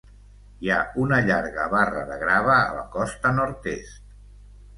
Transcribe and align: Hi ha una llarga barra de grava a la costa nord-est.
Hi 0.61 0.69
ha 0.69 0.77
una 1.03 1.19
llarga 1.27 1.67
barra 1.73 2.07
de 2.13 2.17
grava 2.23 2.57
a 2.63 2.73
la 2.79 2.83
costa 2.97 3.35
nord-est. 3.43 4.11